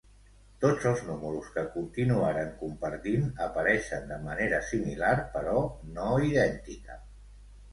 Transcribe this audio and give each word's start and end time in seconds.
Tots 0.61 0.85
els 0.91 1.01
números 1.09 1.51
que 1.57 1.63
continuaren 1.75 2.49
compartint 2.61 3.29
apareixen 3.49 4.09
de 4.15 4.19
manera 4.25 4.63
similar, 4.71 5.13
però 5.37 5.55
no 5.99 6.09
idèntica. 6.31 6.99